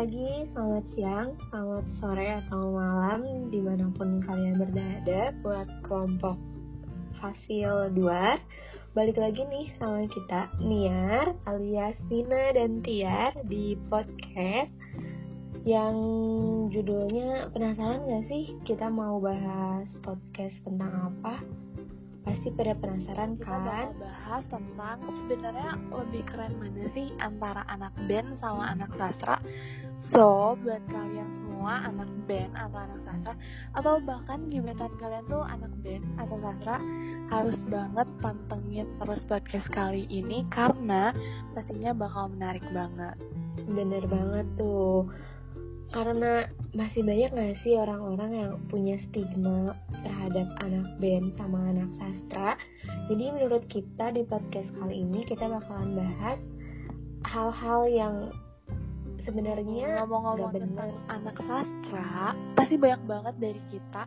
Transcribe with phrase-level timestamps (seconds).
[0.00, 6.40] pagi, selamat siang, selamat sore atau malam di mana pun kalian berada buat kelompok
[7.20, 14.72] Fasil 2 Balik lagi nih sama kita Niar alias Nina dan Tiar di podcast
[15.68, 15.96] yang
[16.72, 21.44] judulnya penasaran gak sih kita mau bahas podcast tentang apa?
[22.24, 23.92] Pasti pada penasaran kita kan?
[23.96, 29.40] bakal bahas tentang sebenarnya lebih keren mana sih antara anak band sama anak sastra.
[30.08, 33.34] So, buat kalian semua anak band atau anak sastra
[33.76, 36.80] atau bahkan gebetan kalian tuh anak band atau sastra
[37.28, 41.12] harus banget pantengin terus podcast kali ini karena
[41.52, 43.20] pastinya bakal menarik banget.
[43.68, 45.04] Bener banget tuh
[45.90, 49.74] karena masih banyak gak sih orang-orang yang punya stigma
[50.06, 52.54] terhadap anak band sama anak sastra
[53.10, 56.38] jadi menurut kita di podcast kali ini kita bakalan bahas
[57.26, 58.14] hal-hal yang
[59.30, 64.02] sebenarnya ngomong-ngomong tentang anak sastra pasti banyak banget dari kita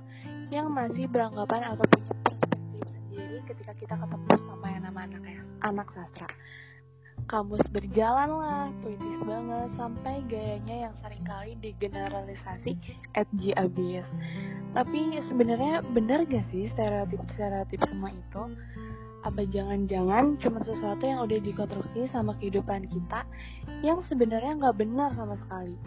[0.52, 5.24] yang masih beranggapan atau punya perspektif sendiri ketika kita ketemu sama yang nama anak
[5.64, 6.28] anak sastra
[7.24, 12.76] kamus berjalan lah, puitis banget, sampai gayanya yang sering kali digeneralisasi
[13.56, 14.06] abis.
[14.76, 15.00] Tapi
[15.32, 18.44] sebenarnya benar gak sih stereotip-stereotip semua itu?
[19.24, 23.24] Apa jangan-jangan cuma sesuatu yang udah dikonstruksi sama kehidupan kita
[23.80, 25.80] yang sebenarnya nggak benar sama sekali?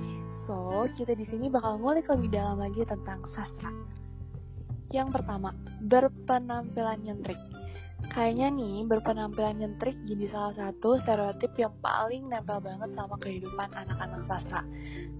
[0.48, 3.68] So, kita di sini bakal ngulik lebih dalam lagi tentang sastra.
[4.88, 5.52] Yang pertama,
[5.84, 7.36] berpenampilan nyentrik.
[8.08, 14.22] Kayaknya nih berpenampilan nyentrik jadi salah satu stereotip yang paling nempel banget sama kehidupan anak-anak
[14.24, 14.62] sastra.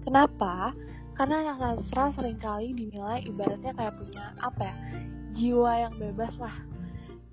[0.01, 0.71] Kenapa?
[1.13, 4.75] Karena anak sastra sering kali dinilai ibaratnya kayak punya apa ya,
[5.35, 6.55] jiwa yang bebas lah.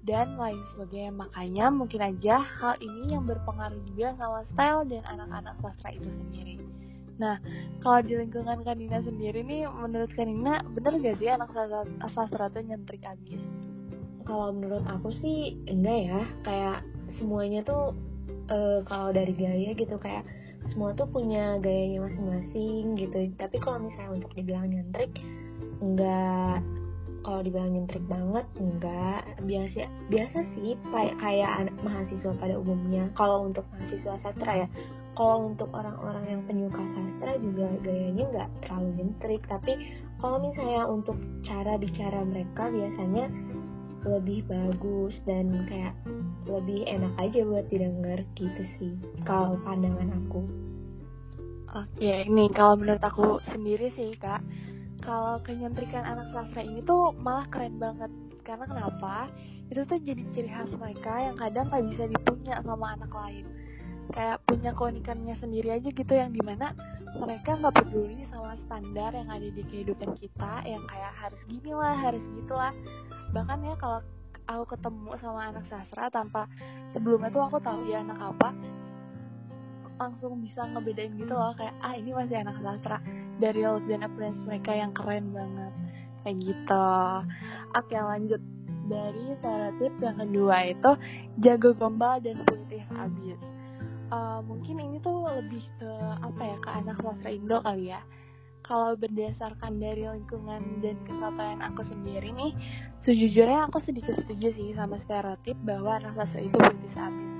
[0.04, 1.12] Dan lain sebagainya.
[1.16, 6.60] Makanya mungkin aja hal ini yang berpengaruh juga sama style dan anak-anak sastra itu sendiri.
[7.16, 7.40] Nah,
[7.80, 12.62] kalau di lingkungan Kanina sendiri nih, menurut Kanina, bener gak sih anak sastra, sastra tuh
[12.66, 13.40] nyentrik abis?
[14.24, 16.78] kalau menurut aku sih enggak ya kayak
[17.20, 17.92] semuanya tuh
[18.48, 20.24] uh, kalau dari gaya gitu kayak
[20.72, 25.12] semua tuh punya gayanya masing-masing gitu tapi kalau misalnya untuk dibilang nyentrik
[25.84, 26.64] enggak
[27.24, 29.24] kalau dibilang nyentrik banget enggak.
[29.42, 33.08] Biasa biasa sih kayak anak mahasiswa pada umumnya.
[33.16, 34.68] Kalau untuk mahasiswa sastra ya
[35.14, 39.42] kalau untuk orang-orang yang penyuka sastra juga gayanya nggak terlalu nyentrik.
[39.48, 39.72] Tapi
[40.20, 43.26] kalau misalnya untuk cara bicara mereka biasanya
[44.04, 45.96] lebih bagus dan kayak
[46.44, 48.92] lebih enak aja buat didengar gitu sih
[49.24, 50.44] kalau pandangan aku.
[51.74, 54.44] Oke ini kalau menurut aku sendiri sih kak
[55.04, 58.10] kalau kenyentrikan anak sastra ini tuh malah keren banget.
[58.40, 59.28] Karena kenapa?
[59.68, 63.44] Itu tuh jadi ciri khas mereka yang kadang nggak bisa dipunya sama anak lain.
[64.12, 66.72] Kayak punya keunikannya sendiri aja gitu yang di mana
[67.20, 71.94] mereka nggak peduli sama standar yang ada di kehidupan kita yang kayak harus gini lah
[71.94, 72.74] harus gitulah
[73.30, 74.02] bahkan ya kalau
[74.50, 76.50] aku ketemu sama anak sastra tanpa
[76.90, 78.50] sebelumnya tuh aku tahu dia anak apa
[80.00, 82.98] langsung bisa ngebedain gitu loh kayak ah ini masih anak sastra.
[83.38, 85.72] Dari look dan appearance mereka yang keren banget.
[86.22, 86.88] Kayak gitu.
[87.74, 88.42] Oke lanjut.
[88.84, 90.90] Dari stereotip yang kedua itu
[91.40, 93.40] jago gombal dan putih abis
[94.14, 95.90] uh, mungkin ini tuh lebih ke
[96.22, 98.00] apa ya ke anak sastra Indo kali ya.
[98.64, 102.56] Kalau berdasarkan dari lingkungan dan kesatuan aku sendiri nih,
[103.04, 107.33] sejujurnya aku sedikit setuju sih sama stereotip bahwa anak sastra itu puitis abis.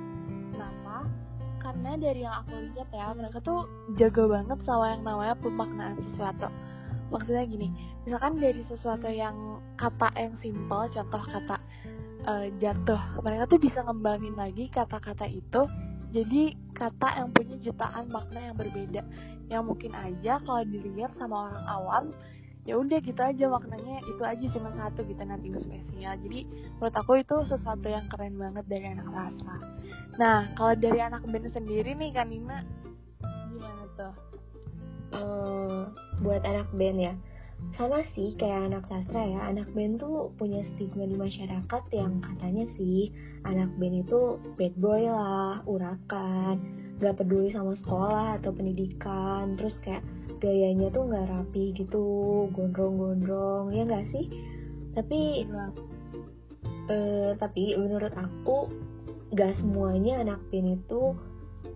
[1.65, 3.65] Karena dari yang aku lihat ya, mereka tuh
[3.97, 6.53] jago banget sama yang namanya pemaknaan sesuatu.
[7.09, 7.73] Maksudnya gini,
[8.05, 11.57] misalkan dari sesuatu yang kata yang simple, contoh kata
[12.29, 15.65] uh, jatuh, mereka tuh bisa ngembangin lagi kata-kata itu
[16.15, 19.03] jadi kata yang punya jutaan makna yang berbeda
[19.51, 22.05] yang mungkin aja kalau dilihat sama orang awam
[22.65, 24.01] ya udah gitu aja maknanya.
[24.05, 26.17] Itu aja cuma satu gitu nanti spesial.
[26.21, 26.41] Jadi
[26.81, 29.57] menurut aku itu sesuatu yang keren banget dari anak sastra
[30.15, 32.63] nah kalau dari anak band sendiri nih kan Nina
[33.51, 34.15] gimana tuh?
[35.15, 35.81] Uh,
[36.23, 37.15] buat anak band ya.
[37.79, 39.41] Sama sih kayak anak sastra ya.
[39.47, 43.15] Anak band tuh punya stigma di masyarakat yang katanya sih
[43.47, 50.05] anak band itu bad boy lah urakan gak peduli sama sekolah atau pendidikan terus kayak
[50.39, 52.05] gayanya tuh gak rapi gitu
[52.55, 54.31] gondrong-gondrong ya gak sih?
[54.95, 55.49] Tapi
[56.91, 58.71] uh, tapi menurut aku
[59.35, 61.15] gak semuanya anak band itu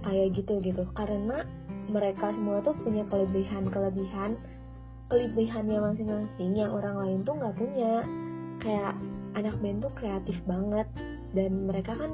[0.06, 0.87] kayak gitu gitu.
[0.94, 1.43] Karena
[1.88, 4.37] mereka semua tuh punya kelebihan-kelebihan
[5.09, 8.05] kelebihannya masing-masing yang orang lain tuh nggak punya.
[8.61, 8.93] Kayak
[9.35, 10.87] anak band tuh kreatif banget
[11.32, 12.12] dan mereka kan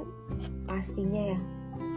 [0.67, 1.39] pastinya ya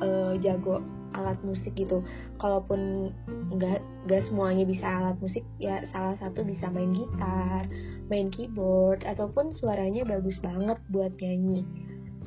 [0.01, 0.81] uh, jago
[1.17, 2.05] alat musik gitu.
[2.37, 3.11] Kalaupun
[3.57, 7.65] nggak nggak semuanya bisa alat musik ya salah satu bisa main gitar
[8.07, 11.67] main keyboard ataupun suaranya bagus banget buat nyanyi.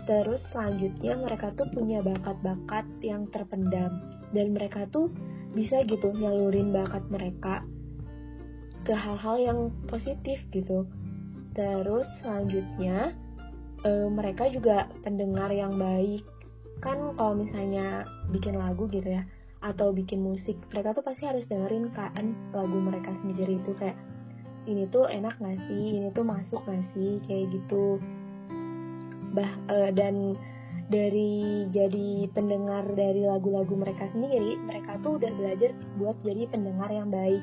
[0.04, 4.00] Terus selanjutnya mereka tuh punya bakat-bakat yang terpendam.
[4.30, 5.10] Dan mereka tuh
[5.52, 7.66] bisa gitu nyalurin bakat mereka
[8.86, 9.60] ke hal-hal yang
[9.90, 10.86] positif gitu.
[11.52, 13.12] Terus selanjutnya
[13.82, 16.22] e, mereka juga pendengar yang baik
[16.80, 19.22] kan kalau misalnya bikin lagu gitu ya
[19.60, 23.96] atau bikin musik mereka tuh pasti harus dengerin kan lagu mereka sendiri itu kayak
[24.68, 26.00] ini tuh enak gak sih?
[26.00, 27.22] Ini tuh masuk gak sih?
[27.24, 27.96] Kayak gitu.
[29.32, 30.36] Bah e, dan
[30.90, 37.08] dari jadi pendengar dari lagu-lagu mereka sendiri mereka tuh udah belajar buat jadi pendengar yang
[37.08, 37.40] baik.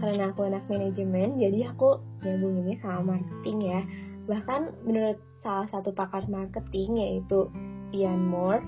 [0.00, 3.80] Karena aku anak manajemen jadi aku nyambunginnya sama marketing ya.
[4.28, 7.48] Bahkan menurut salah satu pakar marketing yaitu
[7.92, 8.62] Ian Moore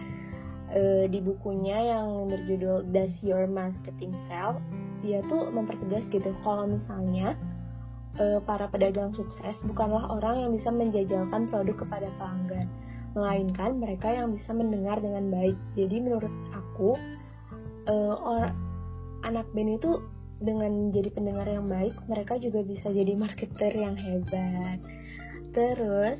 [0.72, 4.58] uh, di bukunya yang berjudul Does Your Marketing Sell?
[5.02, 7.34] Dia tuh mempertegas gitu kalau misalnya
[8.18, 12.66] uh, para pedagang sukses bukanlah orang yang bisa menjajalkan produk kepada pelanggan
[13.12, 15.56] melainkan mereka yang bisa mendengar dengan baik.
[15.76, 16.96] Jadi menurut aku
[17.88, 18.48] uh, or,
[19.28, 20.00] anak band itu
[20.42, 24.80] dengan jadi pendengar yang baik mereka juga bisa jadi marketer yang hebat.
[25.54, 26.18] Terus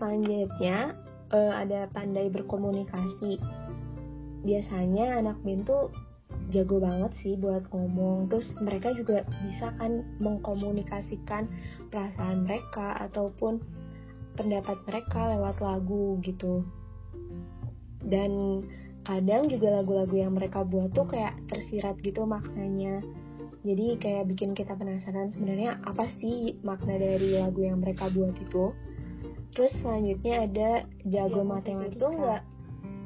[0.00, 0.96] selanjutnya
[1.34, 3.38] uh, ada pandai berkomunikasi.
[4.40, 5.92] Biasanya anak band tuh
[6.50, 8.30] jago banget sih buat ngomong.
[8.30, 11.46] Terus mereka juga bisa kan mengkomunikasikan
[11.88, 13.62] perasaan mereka ataupun
[14.34, 16.66] pendapat mereka lewat lagu gitu.
[18.00, 18.64] Dan
[19.04, 23.04] kadang juga lagu-lagu yang mereka buat tuh kayak tersirat gitu maknanya.
[23.60, 28.72] Jadi kayak bikin kita penasaran sebenarnya apa sih makna dari lagu yang mereka buat itu
[29.52, 30.70] terus selanjutnya ada
[31.06, 31.96] jago matematika.
[31.98, 32.42] itu nggak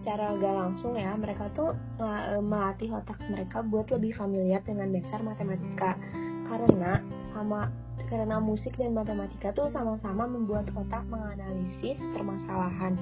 [0.05, 5.25] cara gak langsung ya mereka tuh e, melatih otak mereka buat lebih familiar dengan dasar
[5.25, 5.97] matematika.
[6.45, 7.01] Karena
[7.33, 7.73] sama
[8.13, 13.01] karena musik dan matematika tuh sama-sama membuat otak menganalisis permasalahan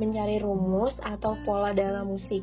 [0.00, 2.40] mencari rumus atau pola dalam musik.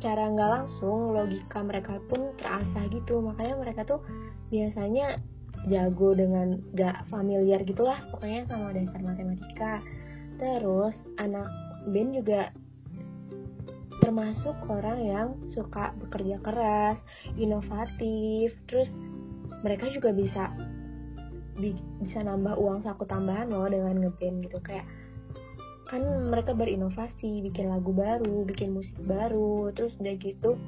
[0.00, 3.20] Secara nggak langsung logika mereka pun terasa gitu.
[3.20, 4.00] Makanya mereka tuh
[4.48, 5.20] biasanya
[5.66, 9.82] jago dengan gak familiar gitulah pokoknya sama dasar matematika.
[10.38, 11.48] Terus anak
[11.90, 12.50] Ben juga
[14.02, 16.98] termasuk orang yang suka bekerja keras
[17.34, 18.54] inovatif.
[18.70, 18.90] Terus
[19.66, 20.54] mereka juga bisa
[22.04, 24.58] bisa nambah uang saku tambahan loh dengan ngeband gitu.
[24.62, 24.86] Kayak
[25.86, 30.58] kan mereka berinovasi bikin lagu baru bikin musik baru terus udah gitu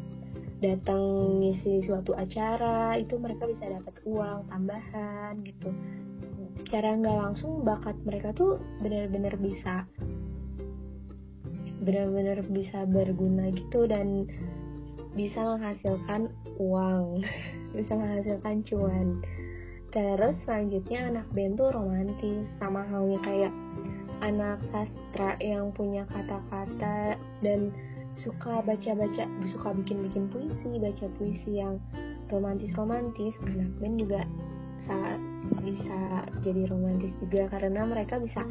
[0.59, 5.71] datang ngisi suatu acara itu mereka bisa dapat uang tambahan gitu.
[6.67, 9.87] Secara nggak langsung bakat mereka tuh benar-benar bisa
[11.79, 14.27] benar-benar bisa berguna gitu dan
[15.15, 16.29] bisa menghasilkan
[16.59, 17.23] uang
[17.79, 19.23] bisa menghasilkan cuan.
[19.89, 23.55] Terus selanjutnya anak band romantis sama halnya kayak
[24.21, 27.71] anak sastra yang punya kata-kata dan
[28.25, 31.79] suka baca-baca suka bikin-bikin puisi baca puisi yang
[32.29, 34.21] romantis-romantis anak band juga
[34.89, 35.21] sangat
[35.65, 38.43] bisa jadi romantis juga karena mereka bisa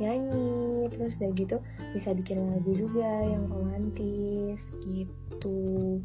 [0.00, 1.56] nyanyi terus udah gitu
[1.96, 6.00] bisa bikin lagu juga yang romantis gitu.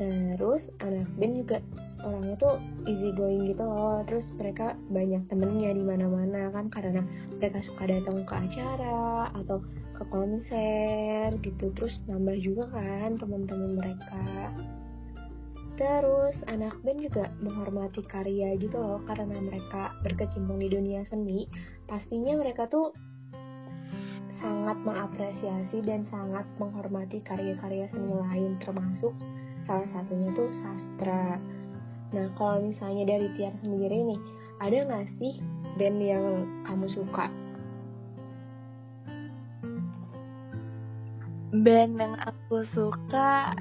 [0.00, 1.58] Terus anak band juga
[2.00, 2.56] orangnya tuh
[2.88, 7.04] easy going gitu loh terus mereka banyak temennya di mana-mana kan karena
[7.36, 9.60] mereka suka datang ke acara atau
[10.00, 11.68] ke konser gitu.
[11.76, 14.24] Terus nambah juga kan teman-teman mereka.
[15.76, 21.48] Terus anak band juga menghormati karya gitu loh karena mereka berkecimpung di dunia seni
[21.88, 22.92] pastinya mereka tuh
[24.40, 29.12] sangat mengapresiasi dan sangat menghormati karya-karya seni lain termasuk
[29.64, 31.40] salah satunya tuh sastra.
[32.12, 34.20] Nah kalau misalnya dari Tiar sendiri nih
[34.60, 35.40] ada nggak sih
[35.80, 37.32] band yang kamu suka
[41.50, 43.58] band yang aku suka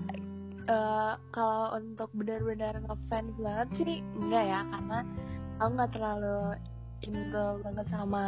[0.69, 4.99] uh, kalau untuk benar-benar ngefans banget sih enggak ya karena
[5.57, 6.39] aku nggak terlalu
[6.99, 8.23] into banget sama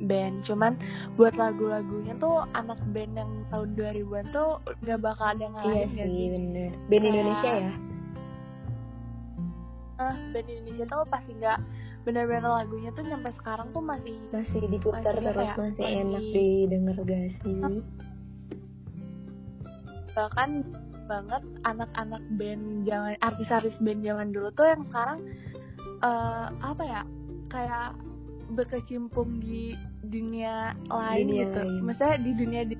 [0.00, 0.42] band.
[0.48, 0.80] Cuman
[1.14, 4.50] buat lagu-lagunya tuh anak band yang tahun 2000-an tuh
[4.82, 6.70] nggak bakal ada ngalahin iya sih bener.
[6.88, 7.72] Band Kayak, Indonesia ya?
[9.94, 11.58] Uh, band Indonesia tuh pasti nggak
[12.04, 16.24] benar-benar lagunya tuh sampai sekarang tuh masih masih diputar masih terus ya, masih, masih enak
[16.36, 17.80] didengar gak sih
[20.14, 20.62] bahkan
[21.04, 25.18] banget anak-anak band zaman artis-artis band zaman dulu tuh yang sekarang
[26.00, 27.02] uh, apa ya
[27.52, 27.92] kayak
[28.56, 31.60] berkecimpung di dunia lain dunia gitu.
[31.60, 31.82] Lain.
[31.84, 32.76] Maksudnya di dunia di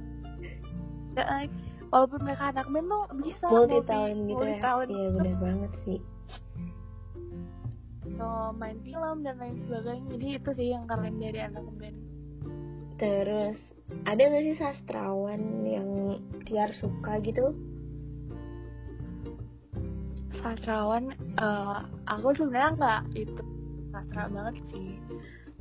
[1.92, 6.00] walaupun mereka anak band tuh bisa multi talent gitu multi ya iya benar banget sih.
[8.14, 10.06] So, main film dan lain sebagainya.
[10.14, 11.98] Jadi itu sih yang keren dari anak band.
[12.94, 13.58] Terus
[14.04, 15.88] ada gak sih sastrawan yang
[16.44, 17.56] Tiar suka gitu?
[20.44, 23.42] Sastrawan uh, aku sebenarnya nggak itu
[23.88, 25.00] sastra banget sih.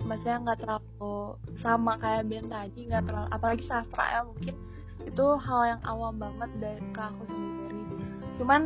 [0.03, 4.55] Maksudnya nggak terlalu sama kayak band tadi nggak terlalu apalagi sastra ya mungkin
[5.03, 7.79] itu hal yang awam banget dari ke aku sendiri.
[8.39, 8.61] Cuman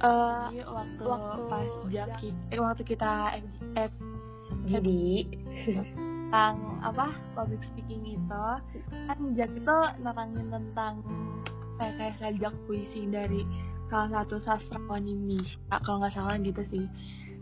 [0.00, 3.92] uh, waktu, waktu pas Jaki eh, waktu kita FGF
[4.66, 5.02] jadi
[6.26, 8.46] tentang apa public speaking itu
[9.06, 10.98] kan Jack itu nerangin tentang
[11.78, 13.46] kayak kayak sajak puisi dari
[13.86, 16.84] salah satu sastrawan Indonesia kalau nggak salah gitu sih.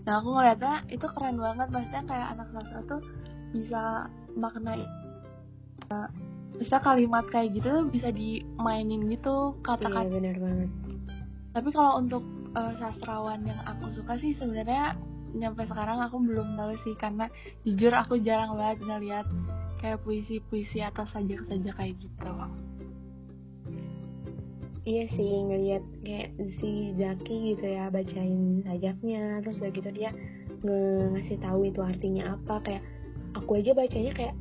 [0.04, 3.00] Nah aku ngeliatnya itu keren banget maksudnya kayak anak sastra tuh
[3.56, 3.82] bisa
[4.36, 4.84] maknai
[5.88, 6.08] uh,
[6.60, 10.04] bisa kalimat kayak gitu bisa dimainin gitu kata-kata.
[10.04, 10.70] Iya benar banget.
[11.56, 12.20] Tapi kalau untuk
[12.52, 14.92] uh, sastrawan yang aku suka sih sebenarnya
[15.34, 17.26] nyampe sekarang aku belum tahu sih karena
[17.66, 19.26] jujur aku jarang banget ngeliat
[19.82, 22.32] kayak puisi-puisi atau sajak-sajak kayak gitu.
[24.84, 30.10] Iya sih ngeliat kayak si Zaki gitu ya bacain sajaknya terus udah gitu dia
[30.64, 32.82] ngasih tahu itu artinya apa kayak
[33.36, 34.34] aku aja bacanya kayak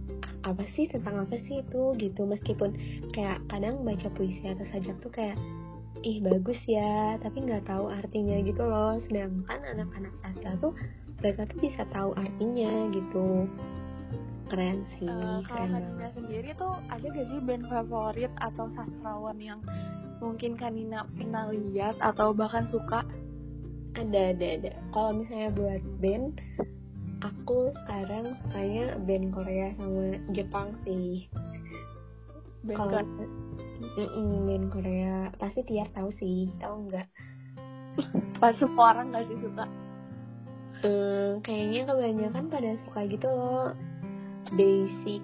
[0.43, 0.85] apa sih?
[0.91, 1.95] Tentang apa sih itu?
[1.95, 2.27] gitu.
[2.27, 2.75] Meskipun
[3.15, 5.39] kayak kadang baca puisi atau sajak tuh kayak
[6.03, 10.75] ih bagus ya tapi nggak tahu artinya gitu loh sedangkan anak-anak sastra tuh
[11.23, 13.47] mereka tuh bisa tahu artinya gitu
[14.51, 19.63] keren sih uh, kalau Kanina sendiri tuh ada gak sih band favorit atau sastrawan yang
[20.23, 23.03] mungkin Kanina pernah lihat atau bahkan suka?
[23.93, 24.71] Ada, ada, ada.
[24.95, 26.39] Kalau misalnya buat band,
[27.21, 31.27] aku sekarang sukanya band Korea sama Jepang sih.
[32.63, 33.03] Kalau
[33.93, 37.07] mm band Korea pasti tiap tahu sih, tahu nggak?
[38.41, 39.65] Pas semua orang nggak sih suka?
[40.83, 43.71] Hmm, kayaknya kebanyakan pada suka gitu loh.
[44.53, 45.23] Day Six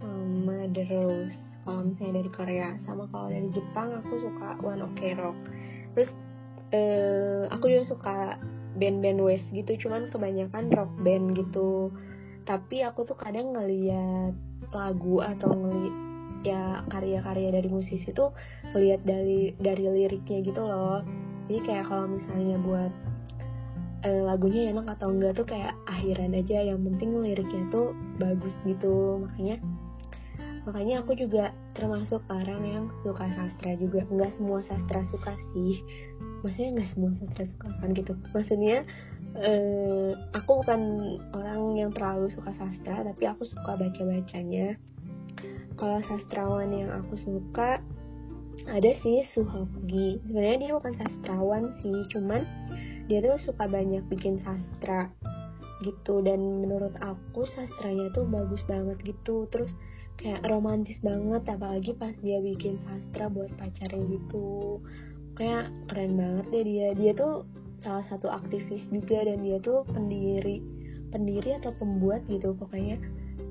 [0.00, 1.36] sama The Rose
[1.68, 5.36] kalau misalnya dari Korea sama kalau dari Jepang aku suka One Ok Rock
[5.92, 6.10] terus
[6.72, 8.16] uh, aku juga suka
[8.80, 11.92] band-band West gitu cuman kebanyakan rock band gitu
[12.48, 14.32] tapi aku tuh kadang ngeliat
[14.72, 16.07] lagu atau ngeliat
[16.46, 18.30] ya karya-karya dari musisi tuh
[18.74, 21.02] ngeliat dari dari liriknya gitu loh.
[21.48, 22.92] Jadi kayak kalau misalnya buat
[24.04, 29.24] uh, lagunya enak atau enggak tuh kayak akhiran aja yang penting liriknya tuh bagus gitu.
[29.26, 29.58] Makanya
[30.68, 34.04] makanya aku juga termasuk orang yang suka sastra juga.
[34.12, 35.80] Nggak semua sastra suka sih.
[36.44, 38.12] Maksudnya nggak semua sastra suka kan gitu.
[38.36, 38.76] Maksudnya
[39.36, 40.80] eh, aku bukan
[41.34, 44.74] orang yang terlalu suka sastra tapi aku suka baca bacanya
[45.78, 47.78] kalau sastrawan yang aku suka
[48.66, 52.42] ada sih Suhopgi sebenarnya dia bukan sastrawan sih cuman
[53.08, 55.08] dia tuh suka banyak bikin sastra
[55.82, 56.20] gitu.
[56.20, 59.48] Dan menurut aku sastranya tuh bagus banget gitu.
[59.48, 59.72] Terus
[60.20, 64.78] kayak romantis banget apalagi pas dia bikin sastra buat pacarnya gitu.
[65.40, 66.88] Kayak keren banget deh dia.
[66.94, 67.48] Dia tuh
[67.80, 70.60] salah satu aktivis juga dan dia tuh pendiri
[71.08, 72.52] pendiri atau pembuat gitu.
[72.52, 73.00] Pokoknya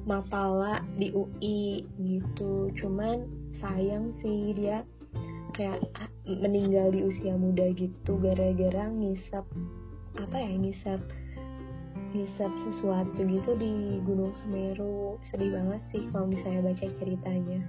[0.07, 2.71] Mapala di UI gitu.
[2.79, 3.27] Cuman
[3.59, 4.87] sayang sih dia
[5.51, 5.83] kayak
[6.23, 9.43] meninggal di usia muda gitu gara-gara ngisap
[10.17, 11.01] apa ya ngisap
[12.15, 15.19] ngisap sesuatu gitu di Gunung Semeru.
[15.27, 17.59] Sedih banget sih kalau misalnya baca ceritanya.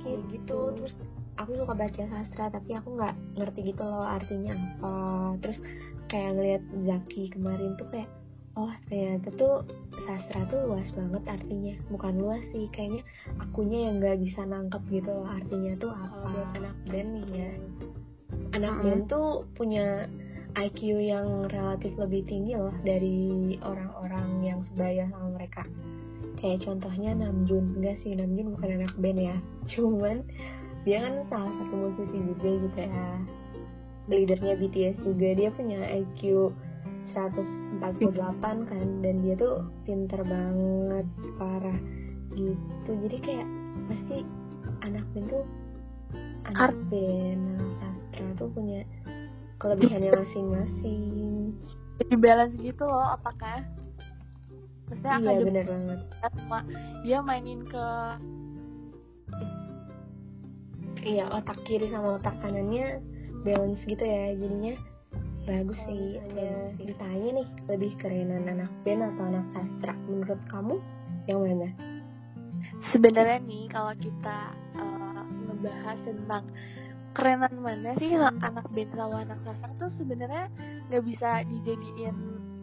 [0.00, 0.94] Kayak gitu terus
[1.38, 4.96] aku suka baca sastra tapi aku nggak ngerti gitu loh artinya apa.
[5.44, 5.58] Terus
[6.08, 8.08] kayak ngeliat Zaki kemarin tuh kayak
[8.58, 9.62] oh ternyata tuh
[10.02, 11.74] sastra tuh luas banget artinya.
[11.94, 13.06] Bukan luas sih kayaknya
[13.38, 16.26] akunya yang nggak bisa nangkep gitu loh artinya tuh apa.
[16.26, 17.52] buat anak band nih ya.
[18.58, 20.10] Anak band tuh punya
[20.58, 25.62] IQ yang relatif lebih tinggi loh dari orang-orang yang sebaya sama mereka.
[26.42, 27.78] Kayak contohnya Namjoon.
[27.78, 29.36] Enggak sih Namjoon bukan anak band ya.
[29.70, 30.26] Cuman
[30.82, 33.06] dia kan salah satu musisi juga gitu ya.
[34.08, 35.28] Leadernya BTS juga.
[35.36, 36.50] Dia punya IQ
[37.80, 41.06] 148 kan dan dia tuh pinter banget
[41.38, 41.78] parah
[42.34, 42.90] gitu.
[43.06, 43.48] Jadi kayak
[43.88, 44.16] pasti
[44.84, 45.44] anak band tuh
[46.48, 48.80] anak band anak sastra tuh punya
[49.58, 51.54] kelebihannya masing-masing.
[51.98, 53.66] Jadi balance gitu loh apakah
[54.88, 56.00] maksudnya iya benar banget.
[56.24, 56.58] sama
[57.04, 57.86] dia mainin ke
[61.04, 63.04] iya otak kiri sama otak kanannya
[63.44, 64.74] balance gitu ya jadinya
[65.48, 69.96] bagus sih ya ditanya nih lebih kerenan anak band atau anak sastra.
[70.04, 70.76] Menurut kamu
[71.24, 71.68] yang mana?
[72.92, 76.44] Sebenarnya nih kalau kita uh, ngebahas tentang
[77.16, 78.12] kerenan mana sih
[78.44, 80.52] anak band sama anak sastra tuh sebenarnya
[80.92, 82.16] nggak bisa dijadiin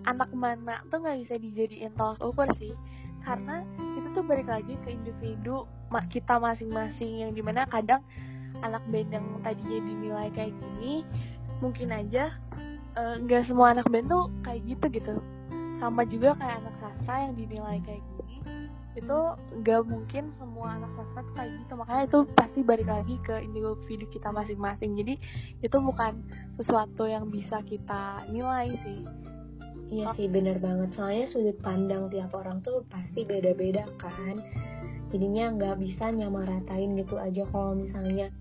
[0.06, 2.78] anak mana tuh nggak bisa dijadiin tolak ukur sih.
[3.26, 3.66] Karena
[3.98, 5.66] itu tuh balik lagi ke individu
[6.14, 8.06] kita masing-masing yang di mana kadang
[8.62, 11.02] anak band yang tadinya dinilai kayak gini
[11.64, 12.36] mungkin aja
[12.96, 15.14] nggak uh, semua anak band tuh kayak gitu gitu.
[15.84, 18.36] Sama juga kayak anak sastra yang dinilai kayak gini
[18.96, 19.20] itu
[19.60, 21.74] nggak mungkin semua anak sastra kayak gitu.
[21.76, 24.96] Makanya itu pasti balik lagi ke individu kita masing-masing.
[24.96, 25.14] Jadi
[25.60, 26.24] itu bukan
[26.56, 29.04] sesuatu yang bisa kita nilai sih.
[29.92, 30.96] Iya sih bener banget.
[30.96, 34.40] Soalnya sudut pandang tiap orang tuh pasti beda-beda kan.
[35.12, 38.32] Jadinya nggak bisa nyamaratain gitu aja kalau misalnya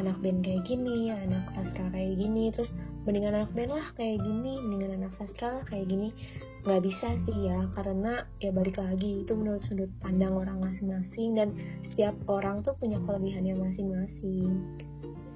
[0.00, 2.70] anak band kayak gini anak sastra kayak gini terus
[3.04, 6.14] mendingan anak band lah kayak gini mendingan anak sastra lah kayak gini.
[6.62, 11.48] Nggak bisa sih ya karena ya balik lagi itu menurut sudut pandang orang masing-masing dan
[11.90, 14.50] setiap orang tuh punya kelebihannya masing-masing.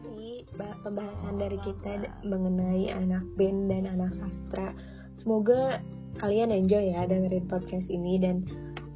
[0.06, 0.46] Sih
[0.86, 4.70] pembahasan dari kita mengenai anak band dan anak sastra.
[5.18, 5.82] Semoga
[6.22, 8.46] kalian enjoy ya dengerin podcast ini dan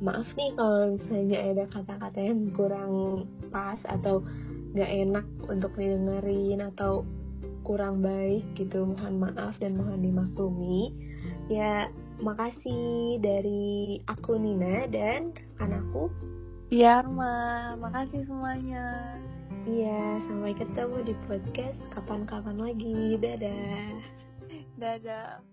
[0.00, 4.25] maaf nih kalau misalnya ada kata-kata yang kurang pas atau
[4.75, 7.03] gak enak untuk didengerin atau
[7.67, 8.87] kurang baik gitu.
[8.87, 10.95] Mohon maaf dan mohon dimaklumi.
[11.50, 11.91] Ya
[12.23, 16.12] makasih dari aku Nina dan anakku.
[16.71, 19.19] Iya Arma makasih semuanya.
[19.67, 23.19] Iya sampai ketemu di podcast kapan-kapan lagi.
[23.19, 23.99] Dadah.
[24.79, 25.50] Dadah